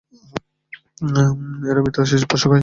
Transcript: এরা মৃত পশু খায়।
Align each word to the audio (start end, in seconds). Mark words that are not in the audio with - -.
এরা 1.69 1.79
মৃত 1.83 1.97
পশু 2.31 2.45
খায়। 2.49 2.59